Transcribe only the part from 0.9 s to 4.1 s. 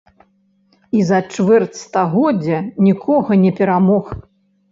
І за чвэрць стагоддзя нікога не перамог.